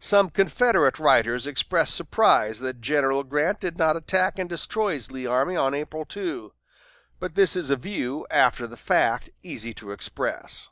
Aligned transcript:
Some 0.00 0.30
Confederate 0.30 0.98
writers 0.98 1.46
express 1.46 1.92
surprise 1.92 2.60
that 2.60 2.80
General 2.80 3.22
Grant 3.22 3.60
did 3.60 3.76
not 3.76 3.98
attack 3.98 4.38
and 4.38 4.48
destroy 4.48 4.98
Lee's 5.10 5.26
army 5.28 5.56
on 5.56 5.74
April 5.74 6.06
2; 6.06 6.54
but 7.20 7.34
this 7.34 7.54
is 7.54 7.70
a 7.70 7.76
view, 7.76 8.26
after 8.30 8.66
the 8.66 8.78
fact, 8.78 9.28
easy 9.42 9.74
to 9.74 9.90
express. 9.92 10.70